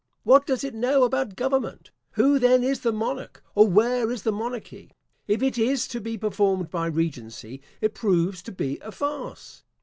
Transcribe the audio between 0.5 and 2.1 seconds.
it know about government?